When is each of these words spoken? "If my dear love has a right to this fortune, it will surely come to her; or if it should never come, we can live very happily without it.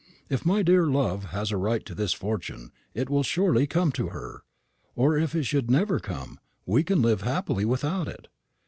"If 0.29 0.47
my 0.47 0.63
dear 0.63 0.87
love 0.87 1.25
has 1.25 1.51
a 1.51 1.57
right 1.57 1.85
to 1.85 1.93
this 1.93 2.11
fortune, 2.11 2.71
it 2.95 3.07
will 3.07 3.21
surely 3.21 3.67
come 3.67 3.91
to 3.91 4.07
her; 4.07 4.41
or 4.95 5.15
if 5.15 5.35
it 5.35 5.43
should 5.43 5.69
never 5.69 5.99
come, 5.99 6.39
we 6.65 6.83
can 6.83 7.03
live 7.03 7.19
very 7.19 7.31
happily 7.33 7.65
without 7.65 8.07
it. 8.07 8.27